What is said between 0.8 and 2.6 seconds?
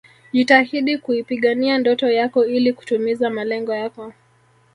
kuipigania ndoto yako